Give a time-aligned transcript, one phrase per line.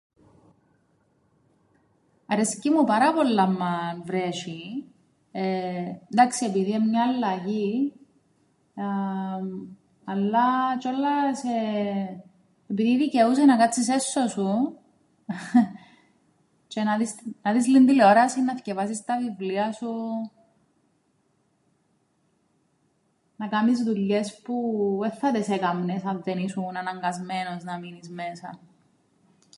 [2.25, 4.85] Αρέσκει μου πάρα πολλά άμμαν βρέσ̆ει
[5.31, 7.67] ε εντάξει επειδή εν' μια αλλαγή
[8.75, 9.47] εεεμ
[10.11, 10.45] αλλά
[10.77, 12.23] τζ̆ιόλας εεε
[12.71, 14.49] επειδή δικαιούσαι να κάτσεις έσσω σου
[16.67, 17.11] τζ̆αι να δεις,
[17.43, 19.91] να δεις λλίην τηλεόρασην, να θκιεβάσεις τα βιλία σου,
[23.37, 28.59] να κάμεις δουλειές που εν θα τες έκαμνες αν δεν ήσουν αναγκασμένος να μείνεις μέσα.